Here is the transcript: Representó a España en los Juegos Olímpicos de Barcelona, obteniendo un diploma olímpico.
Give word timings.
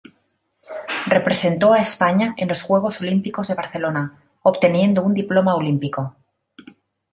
Representó 1.05 1.73
a 1.73 1.79
España 1.79 2.33
en 2.39 2.47
los 2.47 2.63
Juegos 2.63 3.01
Olímpicos 3.01 3.49
de 3.49 3.53
Barcelona, 3.53 4.19
obteniendo 4.41 5.03
un 5.03 5.13
diploma 5.13 5.53
olímpico. 5.53 6.15